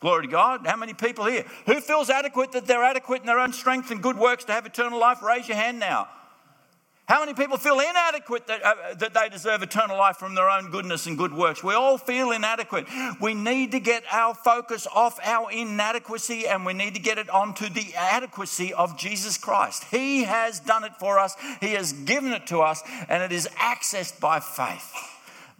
Glory 0.02 0.26
to 0.26 0.32
God. 0.32 0.66
How 0.66 0.76
many 0.76 0.94
people 0.94 1.26
here? 1.26 1.44
Who 1.66 1.80
feels 1.80 2.10
adequate 2.10 2.50
that 2.52 2.66
they're 2.66 2.82
adequate 2.82 3.20
in 3.20 3.26
their 3.26 3.38
own 3.38 3.52
strength 3.52 3.92
and 3.92 4.02
good 4.02 4.18
works 4.18 4.42
to 4.46 4.52
have 4.52 4.66
eternal 4.66 4.98
life? 4.98 5.22
Raise 5.22 5.46
your 5.46 5.56
hand 5.56 5.78
now. 5.78 6.08
How 7.06 7.20
many 7.20 7.34
people 7.34 7.56
feel 7.56 7.78
inadequate 7.78 8.48
that, 8.48 8.64
uh, 8.64 8.94
that 8.94 9.14
they 9.14 9.28
deserve 9.28 9.62
eternal 9.62 9.96
life 9.96 10.16
from 10.16 10.34
their 10.34 10.50
own 10.50 10.70
goodness 10.70 11.06
and 11.06 11.16
good 11.16 11.32
works? 11.32 11.62
We 11.62 11.74
all 11.74 11.98
feel 11.98 12.32
inadequate. 12.32 12.88
We 13.20 13.34
need 13.34 13.70
to 13.72 13.80
get 13.80 14.02
our 14.10 14.34
focus 14.34 14.88
off 14.92 15.20
our 15.22 15.52
inadequacy 15.52 16.48
and 16.48 16.66
we 16.66 16.72
need 16.72 16.94
to 16.94 17.00
get 17.00 17.18
it 17.18 17.30
onto 17.30 17.68
the 17.68 17.94
adequacy 17.94 18.74
of 18.74 18.98
Jesus 18.98 19.38
Christ. 19.38 19.84
He 19.84 20.24
has 20.24 20.58
done 20.58 20.82
it 20.82 20.96
for 20.98 21.20
us, 21.20 21.36
He 21.60 21.74
has 21.74 21.92
given 21.92 22.32
it 22.32 22.48
to 22.48 22.60
us, 22.60 22.82
and 23.08 23.22
it 23.22 23.30
is 23.30 23.48
accessed 23.56 24.18
by 24.18 24.40
faith. 24.40 25.11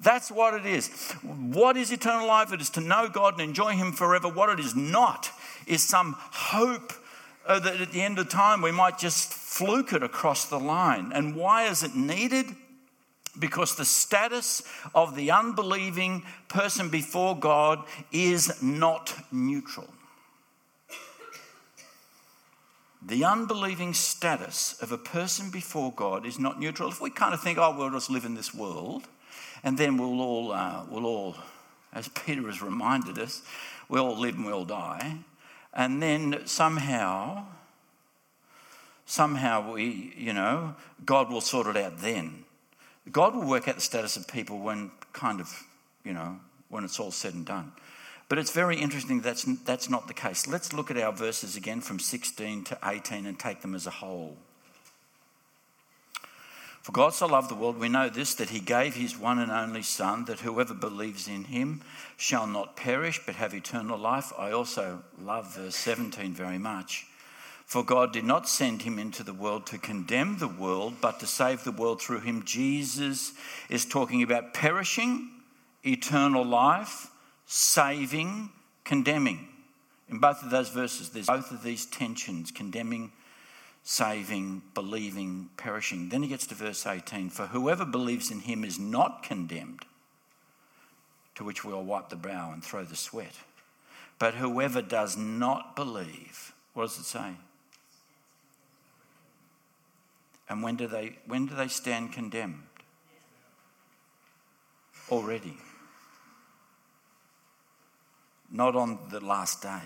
That's 0.02 0.30
what 0.30 0.54
it 0.54 0.66
is. 0.66 1.12
What 1.22 1.76
is 1.76 1.92
eternal 1.92 2.26
life? 2.26 2.52
It 2.52 2.60
is 2.60 2.70
to 2.70 2.80
know 2.80 3.08
God 3.08 3.34
and 3.34 3.42
enjoy 3.42 3.72
Him 3.72 3.92
forever. 3.92 4.28
What 4.28 4.48
it 4.48 4.58
is 4.58 4.74
not 4.74 5.30
is 5.66 5.82
some 5.82 6.16
hope 6.18 6.92
uh, 7.46 7.60
that 7.60 7.80
at 7.80 7.92
the 7.92 8.02
end 8.02 8.18
of 8.18 8.28
time 8.28 8.62
we 8.62 8.72
might 8.72 8.98
just 8.98 9.32
fluke 9.32 9.92
it 9.92 10.02
across 10.02 10.46
the 10.46 10.58
line. 10.58 11.12
And 11.14 11.36
why 11.36 11.68
is 11.68 11.82
it 11.84 11.94
needed? 11.94 12.46
Because 13.38 13.76
the 13.76 13.84
status 13.84 14.62
of 14.94 15.14
the 15.14 15.30
unbelieving 15.30 16.24
person 16.48 16.88
before 16.88 17.38
God 17.38 17.84
is 18.10 18.62
not 18.62 19.14
neutral. 19.30 19.88
The 23.04 23.24
unbelieving 23.24 23.94
status 23.94 24.80
of 24.80 24.92
a 24.92 24.98
person 24.98 25.50
before 25.50 25.92
God 25.92 26.26
is 26.26 26.38
not 26.38 26.60
neutral. 26.60 26.88
If 26.88 27.00
we 27.00 27.10
kind 27.10 27.34
of 27.34 27.40
think, 27.40 27.58
oh, 27.58 27.74
we'll 27.76 27.90
just 27.90 28.10
live 28.10 28.24
in 28.24 28.34
this 28.34 28.54
world, 28.54 29.08
and 29.62 29.78
then 29.78 29.96
we'll 29.96 30.20
all, 30.20 30.52
uh, 30.52 30.84
we'll 30.88 31.06
all, 31.06 31.36
as 31.92 32.08
Peter 32.08 32.46
has 32.46 32.62
reminded 32.62 33.18
us, 33.18 33.42
we'll 33.88 34.06
all 34.06 34.18
live 34.18 34.34
and 34.34 34.46
we'll 34.46 34.64
die. 34.64 35.18
And 35.74 36.02
then 36.02 36.42
somehow, 36.46 37.46
somehow 39.06 39.72
we, 39.72 40.14
you 40.16 40.32
know, 40.32 40.74
God 41.04 41.30
will 41.30 41.40
sort 41.40 41.66
it 41.66 41.76
out 41.76 41.98
then. 41.98 42.44
God 43.10 43.34
will 43.34 43.46
work 43.46 43.68
out 43.68 43.76
the 43.76 43.80
status 43.80 44.16
of 44.16 44.28
people 44.28 44.58
when 44.58 44.90
kind 45.12 45.40
of, 45.40 45.66
you 46.04 46.12
know, 46.12 46.38
when 46.68 46.84
it's 46.84 47.00
all 47.00 47.10
said 47.10 47.34
and 47.34 47.44
done. 47.44 47.72
But 48.28 48.38
it's 48.38 48.52
very 48.52 48.78
interesting 48.78 49.20
that's, 49.20 49.44
that's 49.64 49.90
not 49.90 50.08
the 50.08 50.14
case. 50.14 50.46
Let's 50.46 50.72
look 50.72 50.90
at 50.90 50.96
our 50.96 51.12
verses 51.12 51.56
again 51.56 51.80
from 51.80 51.98
16 51.98 52.64
to 52.64 52.78
18 52.84 53.26
and 53.26 53.38
take 53.38 53.60
them 53.60 53.74
as 53.74 53.86
a 53.86 53.90
whole. 53.90 54.38
For 56.82 56.90
God 56.90 57.14
so 57.14 57.26
loved 57.26 57.48
the 57.48 57.54
world, 57.54 57.78
we 57.78 57.88
know 57.88 58.08
this, 58.08 58.34
that 58.34 58.50
he 58.50 58.58
gave 58.58 58.94
his 58.94 59.16
one 59.16 59.38
and 59.38 59.52
only 59.52 59.82
Son, 59.82 60.24
that 60.24 60.40
whoever 60.40 60.74
believes 60.74 61.28
in 61.28 61.44
him 61.44 61.80
shall 62.16 62.46
not 62.46 62.76
perish 62.76 63.20
but 63.24 63.36
have 63.36 63.54
eternal 63.54 63.96
life. 63.96 64.32
I 64.36 64.50
also 64.50 65.02
love 65.20 65.54
verse 65.54 65.76
17 65.76 66.32
very 66.32 66.58
much. 66.58 67.06
For 67.66 67.84
God 67.84 68.12
did 68.12 68.24
not 68.24 68.48
send 68.48 68.82
him 68.82 68.98
into 68.98 69.22
the 69.22 69.32
world 69.32 69.64
to 69.66 69.78
condemn 69.78 70.38
the 70.38 70.48
world, 70.48 70.96
but 71.00 71.20
to 71.20 71.26
save 71.26 71.62
the 71.62 71.70
world 71.70 72.02
through 72.02 72.20
him. 72.20 72.44
Jesus 72.44 73.32
is 73.70 73.84
talking 73.84 74.24
about 74.24 74.52
perishing, 74.52 75.30
eternal 75.84 76.44
life, 76.44 77.12
saving, 77.46 78.50
condemning 78.84 79.48
In 80.12 80.18
both 80.18 80.42
of 80.42 80.50
those 80.50 80.68
verses, 80.68 81.08
there's 81.08 81.26
both 81.26 81.50
of 81.52 81.62
these 81.62 81.86
tensions 81.86 82.50
condemning, 82.50 83.12
saving, 83.82 84.62
believing, 84.74 85.50
perishing. 85.56 86.08
Then 86.08 86.22
he 86.22 86.28
gets 86.28 86.46
to 86.48 86.54
verse 86.54 86.86
18 86.86 87.30
For 87.30 87.46
whoever 87.46 87.84
believes 87.84 88.30
in 88.30 88.40
him 88.40 88.64
is 88.64 88.78
not 88.78 89.22
condemned, 89.22 89.84
to 91.34 91.44
which 91.44 91.64
we 91.64 91.72
all 91.72 91.84
wipe 91.84 92.08
the 92.08 92.16
brow 92.16 92.52
and 92.52 92.62
throw 92.62 92.84
the 92.84 92.96
sweat. 92.96 93.34
But 94.18 94.34
whoever 94.34 94.82
does 94.82 95.16
not 95.16 95.74
believe, 95.74 96.52
what 96.74 96.84
does 96.84 96.98
it 96.98 97.04
say? 97.04 97.32
And 100.48 100.62
when 100.62 100.76
do 100.76 100.86
they, 100.86 101.16
when 101.26 101.46
do 101.46 101.54
they 101.54 101.68
stand 101.68 102.12
condemned? 102.12 102.62
Already. 105.10 105.56
Not 108.50 108.76
on 108.76 108.98
the 109.10 109.20
last 109.20 109.62
day. 109.62 109.80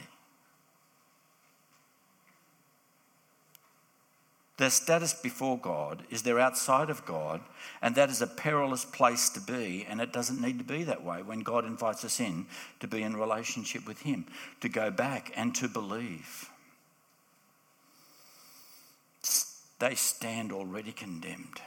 Their 4.57 4.71
status 4.71 5.13
before 5.13 5.59
God 5.59 6.05
is 6.09 6.23
they're 6.23 6.41
outside 6.41 6.89
of 6.89 7.05
God, 7.05 7.43
and 7.83 7.95
that 7.95 8.09
is 8.09 8.23
a 8.23 8.27
perilous 8.27 8.87
place 8.87 9.29
to 9.31 9.41
be, 9.41 9.87
and 9.89 10.01
it 10.01 10.15
doesn't 10.15 10.41
need 10.41 10.59
to 10.59 10.65
be 10.65 10.83
that 10.85 11.05
way 11.05 11.23
when 11.23 11.41
God 11.41 11.67
invites 11.67 12.05
us 12.05 12.21
in 12.21 12.47
to 12.81 12.89
be 12.89 13.03
in 13.03 13.17
relationship 13.17 13.87
with 13.87 14.01
Him, 14.03 14.25
to 14.61 14.69
go 14.71 14.91
back 14.91 15.31
and 15.37 15.55
to 15.57 15.69
believe. 15.69 16.51
They 19.79 19.95
stand 19.95 20.53
already 20.53 20.93
condemned. 20.93 21.61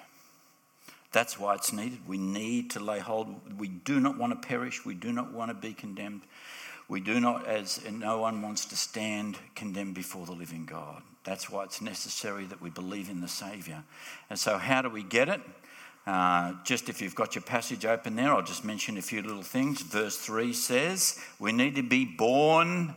That's 1.12 1.40
why 1.40 1.56
it's 1.56 1.74
needed. 1.74 2.08
We 2.08 2.18
need 2.18 2.72
to 2.72 2.80
lay 2.80 3.00
hold. 3.00 3.60
We 3.60 3.68
do 3.68 4.00
not 4.00 4.18
want 4.18 4.40
to 4.40 4.48
perish. 4.48 4.84
We 4.84 4.96
do 4.96 5.12
not 5.12 5.32
want 5.32 5.50
to 5.50 5.56
be 5.56 5.74
condemned. 5.74 6.22
We 6.88 7.02
do 7.02 7.20
not, 7.20 7.48
as 7.48 7.84
no 7.92 8.20
one 8.20 8.42
wants 8.42 8.66
to 8.66 8.76
stand 8.76 9.38
condemned 9.56 9.94
before 9.94 10.26
the 10.26 10.32
living 10.32 10.66
God. 10.66 11.04
That's 11.24 11.50
why 11.50 11.64
it's 11.64 11.82
necessary 11.82 12.46
that 12.46 12.62
we 12.62 12.70
believe 12.70 13.10
in 13.10 13.22
the 13.22 13.28
Saviour. 13.28 13.84
And 14.30 14.40
so, 14.40 14.58
how 14.58 14.82
do 14.82 14.90
we 14.90 15.04
get 15.04 15.30
it? 15.30 15.42
Uh, 16.08 16.54
just 16.64 16.90
if 16.90 17.02
you've 17.02 17.16
got 17.16 17.36
your 17.36 17.42
passage 17.42 17.86
open 17.86 18.16
there, 18.16 18.34
I'll 18.34 18.42
just 18.42 18.66
mention 18.66 18.98
a 18.98 19.02
few 19.02 19.22
little 19.22 19.44
things. 19.44 19.82
Verse 19.82 20.18
3 20.18 20.54
says, 20.54 21.20
We 21.40 21.52
need 21.52 21.76
to 21.76 21.84
be 21.84 22.06
born, 22.06 22.96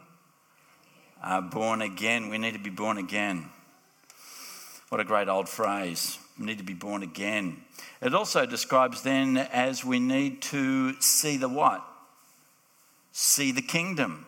uh, 1.22 1.40
born 1.40 1.82
again. 1.82 2.30
We 2.30 2.38
need 2.38 2.54
to 2.54 2.60
be 2.60 2.70
born 2.70 2.96
again. 2.96 3.50
What 4.88 5.00
a 5.00 5.04
great 5.04 5.28
old 5.28 5.48
phrase. 5.48 6.18
We 6.38 6.46
need 6.46 6.58
to 6.58 6.64
be 6.64 6.74
born 6.74 7.02
again. 7.02 7.62
It 8.00 8.14
also 8.14 8.46
describes 8.46 9.02
then 9.02 9.36
as 9.36 9.84
we 9.84 9.98
need 9.98 10.42
to 10.42 10.98
see 11.00 11.36
the 11.36 11.48
what? 11.48 11.82
See 13.12 13.52
the 13.52 13.62
kingdom. 13.62 14.26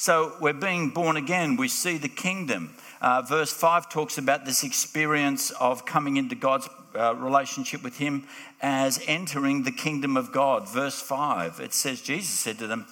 So 0.00 0.32
we're 0.40 0.54
being 0.54 0.88
born 0.88 1.18
again, 1.18 1.58
we 1.58 1.68
see 1.68 1.98
the 1.98 2.08
kingdom. 2.08 2.74
Uh, 3.02 3.20
verse 3.20 3.52
5 3.52 3.90
talks 3.90 4.16
about 4.16 4.46
this 4.46 4.64
experience 4.64 5.50
of 5.50 5.84
coming 5.84 6.16
into 6.16 6.34
God's 6.34 6.70
uh, 6.94 7.14
relationship 7.16 7.82
with 7.82 7.98
Him 7.98 8.24
as 8.62 8.98
entering 9.06 9.64
the 9.64 9.70
kingdom 9.70 10.16
of 10.16 10.32
God. 10.32 10.66
Verse 10.66 11.02
5, 11.02 11.60
it 11.60 11.74
says, 11.74 12.00
Jesus 12.00 12.30
said 12.30 12.56
to 12.60 12.66
them, 12.66 12.86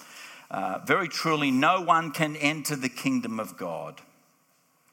uh, 0.50 0.80
Very 0.84 1.08
truly, 1.08 1.50
no 1.50 1.80
one 1.80 2.10
can 2.10 2.36
enter 2.36 2.76
the 2.76 2.90
kingdom 2.90 3.40
of 3.40 3.56
God 3.56 4.02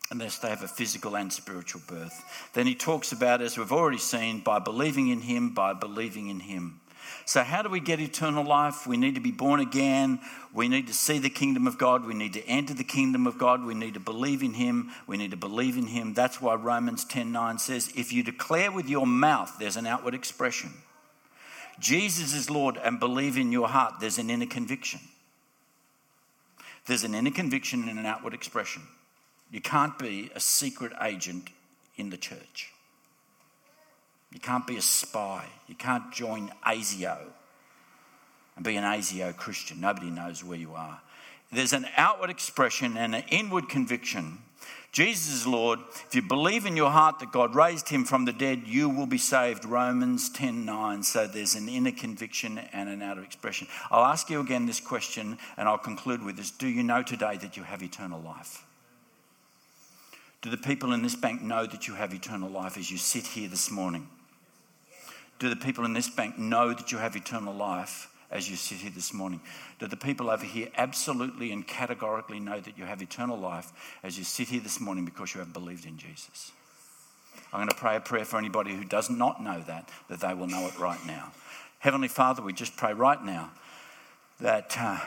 unless 0.10 0.38
they 0.38 0.48
have 0.48 0.63
a 0.63 0.69
physical 0.69 1.17
and 1.17 1.34
spiritual 1.34 1.81
birth. 1.86 2.24
Then 2.53 2.65
he 2.65 2.75
talks 2.75 3.12
about, 3.12 3.41
as 3.41 3.57
we've 3.57 3.74
already 3.74 3.98
seen, 3.98 4.39
by 4.39 4.60
believing 4.60 5.10
in 5.10 5.19
Him, 5.19 5.53
by 5.53 5.74
believing 5.74 6.29
in 6.29 6.40
Him. 6.40 6.79
So, 7.24 7.42
how 7.44 7.62
do 7.62 7.70
we 7.70 7.80
get 7.80 8.00
eternal 8.00 8.44
life? 8.44 8.86
We 8.86 8.98
need 8.98 9.16
to 9.16 9.22
be 9.22 9.32
born 9.32 9.60
again. 9.60 10.20
We 10.54 10.68
need 10.68 10.88
to 10.88 10.94
see 10.94 11.18
the 11.18 11.30
kingdom 11.30 11.68
of 11.68 11.78
God. 11.78 12.06
We 12.06 12.14
need 12.14 12.34
to 12.34 12.46
enter 12.46 12.74
the 12.74 12.84
kingdom 12.84 13.25
of 13.25 13.38
God. 13.38 13.64
We 13.64 13.74
need 13.74 13.94
to 13.94 14.00
believe 14.00 14.44
in 14.44 14.54
Him. 14.54 14.92
We 15.08 15.18
need 15.18 15.32
to 15.32 15.38
believe 15.38 15.78
in 15.78 15.88
Him. 15.88 16.14
That's 16.14 16.42
why 16.42 16.56
Romans 16.56 17.06
10 17.06 17.32
9 17.32 17.58
says, 17.60 17.92
If 17.96 18.12
you 18.12 18.24
declare 18.24 18.72
with 18.72 18.90
your 18.90 19.08
mouth, 19.08 19.56
there's 19.60 19.78
an 19.78 19.88
outward 19.88 20.14
expression. 20.14 20.72
Jesus 21.80 22.34
is 22.34 22.50
Lord 22.50 22.78
and 22.78 23.00
believe 23.00 23.38
in 23.38 23.51
your 23.51 23.68
heart, 23.68 23.96
there's 24.00 24.18
an 24.18 24.30
inner 24.30 24.46
conviction. 24.46 25.00
There's 26.86 27.04
an 27.04 27.16
inner 27.16 27.32
conviction 27.32 27.90
and 27.90 27.98
an 27.98 28.06
outward 28.06 28.34
expression. 28.34 28.84
You 29.51 29.62
can't 29.62 29.98
be 29.98 30.30
a 30.36 30.40
secret 30.40 30.94
agent 31.01 31.50
in 31.98 32.10
the 32.10 32.18
church. 32.18 32.72
You 34.35 34.41
can't 34.41 34.67
be 34.67 34.75
a 34.75 34.81
spy. 34.81 35.45
You 35.65 35.75
can't 35.75 36.11
join 36.11 36.51
ASIO 36.67 37.19
and 38.57 38.65
be 38.65 38.75
an 38.75 38.83
ASIO 38.83 39.33
Christian. 39.33 39.79
Nobody 39.79 40.09
knows 40.09 40.43
where 40.43 40.57
you 40.57 40.74
are. 40.75 41.00
There's 41.53 41.71
an 41.71 41.85
outward 41.95 42.29
expression 42.29 42.98
and 42.98 43.15
an 43.15 43.24
inward 43.29 43.69
conviction. 43.69 44.39
Jesus 44.91 45.33
is 45.33 45.48
Lord. 45.48 45.79
If 46.07 46.15
you 46.15 46.21
believe 46.21 46.65
in 46.65 46.75
your 46.75 46.89
heart 46.89 47.19
that 47.19 47.31
God 47.31 47.55
raised 47.55 47.87
him 47.87 48.03
from 48.03 48.25
the 48.25 48.33
dead, 48.33 48.63
you 48.65 48.89
will 48.89 49.05
be 49.05 49.17
saved. 49.17 49.63
Romans 49.63 50.29
10 50.29 50.65
9. 50.65 51.03
So 51.03 51.27
there's 51.27 51.55
an 51.55 51.69
inner 51.69 51.93
conviction 51.93 52.57
and 52.74 52.89
an 52.89 53.01
outer 53.01 53.24
expression. 53.24 53.69
I'll 53.89 54.03
ask 54.03 54.29
you 54.29 54.41
again 54.41 54.65
this 54.65 54.81
question 54.81 55.37
and 55.55 55.69
I'll 55.69 55.77
conclude 55.77 56.21
with 56.21 56.35
this 56.35 56.51
Do 56.51 56.67
you 56.67 56.83
know 56.83 57.03
today 57.03 57.37
that 57.37 57.55
you 57.55 57.63
have 57.63 57.81
eternal 57.81 58.19
life? 58.19 58.65
Do 60.41 60.50
the 60.50 60.57
people 60.57 60.91
in 60.91 61.03
this 61.03 61.15
bank 61.15 61.41
know 61.41 61.65
that 61.65 61.87
you 61.87 61.93
have 61.93 62.13
eternal 62.13 62.50
life 62.50 62.75
as 62.77 62.91
you 62.91 62.98
sit 62.98 63.27
here 63.27 63.48
this 63.48 63.71
morning? 63.71 64.09
Do 65.39 65.50
the 65.50 65.55
people 65.55 65.85
in 65.85 65.93
this 65.93 66.09
bank 66.09 66.37
know 66.37 66.74
that 66.74 66.91
you 66.91 66.98
have 66.98 67.15
eternal 67.15 67.53
life 67.53 68.09
as 68.31 68.50
you 68.50 68.55
sit 68.55 68.79
here 68.79 68.91
this 68.91 69.13
morning? 69.13 69.41
Do 69.79 69.87
the 69.87 69.98
people 69.98 70.29
over 70.29 70.45
here 70.45 70.69
absolutely 70.77 71.51
and 71.51 71.67
categorically 71.67 72.39
know 72.39 72.59
that 72.59 72.77
you 72.77 72.85
have 72.85 73.01
eternal 73.01 73.37
life 73.37 73.71
as 74.03 74.17
you 74.17 74.24
sit 74.24 74.50
here 74.50 74.61
this 74.61 74.79
morning 74.79 75.05
because 75.05 75.33
you 75.33 75.39
have 75.39 75.53
believed 75.53 75.85
in 75.85 75.98
Jesus? 75.98 76.51
I'm 77.51 77.59
going 77.59 77.69
to 77.69 77.75
pray 77.75 77.95
a 77.95 78.00
prayer 78.00 78.25
for 78.25 78.37
anybody 78.37 78.74
who 78.74 78.83
does 78.83 79.09
not 79.09 79.43
know 79.43 79.61
that, 79.67 79.89
that 80.09 80.21
they 80.21 80.33
will 80.33 80.48
know 80.48 80.67
it 80.67 80.77
right 80.79 81.00
now. 81.05 81.31
Heavenly 81.79 82.07
Father, 82.07 82.41
we 82.41 82.53
just 82.53 82.75
pray 82.77 82.93
right 82.93 83.24
now 83.24 83.51
that 84.39 84.75
uh, 84.79 85.00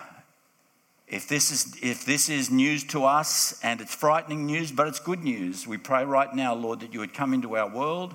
if 1.07 1.27
this, 1.27 1.51
is, 1.51 1.77
if 1.83 2.05
this 2.05 2.29
is 2.29 2.51
news 2.51 2.85
to 2.85 3.05
us 3.05 3.59
and 3.63 3.81
it's 3.81 3.95
frightening 3.95 4.47
news, 4.47 4.71
but 4.71 4.87
it's 4.87 5.01
good 5.01 5.25
news, 5.25 5.67
we 5.67 5.79
pray 5.79 6.05
right 6.05 6.33
now, 6.35 6.55
Lord, 6.55 6.81
that 6.81 6.93
you 6.93 7.01
would 7.01 7.15
come 7.15 7.35
into 7.35 7.57
our 7.57 7.69
world 7.69 8.15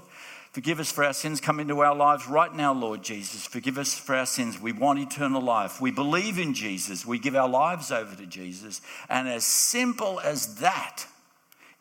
Forgive 0.53 0.79
us 0.79 0.91
for 0.91 1.03
our 1.03 1.13
sins. 1.13 1.41
Come 1.41 1.59
into 1.59 1.79
our 1.79 1.95
lives 1.95 2.27
right 2.27 2.53
now, 2.53 2.73
Lord 2.73 3.03
Jesus. 3.03 3.47
Forgive 3.47 3.79
us 3.79 3.95
for 3.95 4.13
our 4.13 4.27
sins. 4.27 4.61
We 4.61 4.71
want 4.71 4.99
eternal 4.99 5.41
life. 5.41 5.81
We 5.81 5.89
believe 5.89 6.37
in 6.37 6.53
Jesus. 6.53 7.07
We 7.07 7.17
give 7.17 7.35
our 7.35 7.49
lives 7.49 7.91
over 7.91 8.15
to 8.15 8.25
Jesus. 8.27 8.79
And 9.09 9.27
as 9.27 9.45
simple 9.45 10.19
as 10.19 10.57
that, 10.57 11.07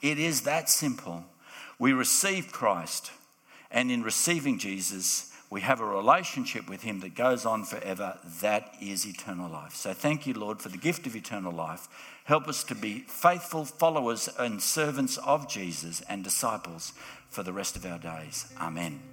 it 0.00 0.18
is 0.18 0.40
that 0.42 0.70
simple. 0.70 1.26
We 1.78 1.92
receive 1.92 2.50
Christ. 2.50 3.10
And 3.70 3.90
in 3.90 4.02
receiving 4.02 4.58
Jesus, 4.58 5.30
we 5.50 5.60
have 5.60 5.80
a 5.80 5.84
relationship 5.84 6.66
with 6.66 6.80
Him 6.80 7.00
that 7.00 7.14
goes 7.14 7.44
on 7.44 7.64
forever. 7.64 8.18
That 8.40 8.74
is 8.80 9.06
eternal 9.06 9.50
life. 9.50 9.74
So 9.74 9.92
thank 9.92 10.26
you, 10.26 10.32
Lord, 10.32 10.62
for 10.62 10.70
the 10.70 10.78
gift 10.78 11.06
of 11.06 11.14
eternal 11.14 11.52
life. 11.52 11.88
Help 12.24 12.48
us 12.48 12.64
to 12.64 12.74
be 12.74 13.00
faithful 13.00 13.66
followers 13.66 14.30
and 14.38 14.62
servants 14.62 15.18
of 15.18 15.46
Jesus 15.46 16.00
and 16.08 16.24
disciples 16.24 16.94
for 17.32 17.42
the 17.42 17.52
rest 17.52 17.76
of 17.76 17.86
our 17.86 17.98
days. 17.98 18.52
Amen. 18.60 19.11